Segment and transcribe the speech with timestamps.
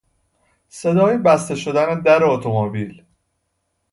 [0.69, 3.03] صدای بسته شدن در اتومبیل